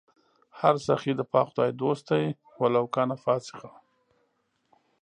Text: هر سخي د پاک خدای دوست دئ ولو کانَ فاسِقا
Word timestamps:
هر 0.59 0.75
سخي 0.87 1.11
د 1.15 1.21
پاک 1.31 1.47
خدای 1.51 1.71
دوست 1.81 2.03
دئ 2.09 2.25
ولو 2.61 2.83
کانَ 2.95 3.09
فاسِقا 3.23 3.71